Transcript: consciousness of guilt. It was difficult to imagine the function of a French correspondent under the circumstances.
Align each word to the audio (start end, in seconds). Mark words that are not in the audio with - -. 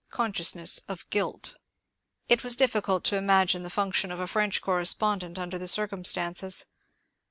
consciousness 0.09 0.79
of 0.87 1.07
guilt. 1.11 1.59
It 2.27 2.43
was 2.43 2.55
difficult 2.55 3.03
to 3.03 3.17
imagine 3.17 3.61
the 3.61 3.69
function 3.69 4.11
of 4.11 4.19
a 4.19 4.25
French 4.25 4.59
correspondent 4.59 5.37
under 5.37 5.59
the 5.59 5.67
circumstances. 5.67 6.65